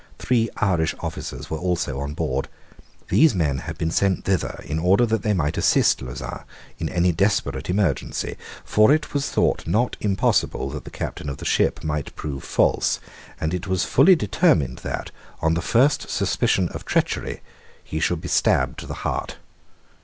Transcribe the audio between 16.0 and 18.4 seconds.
suspicion of treachery, he should be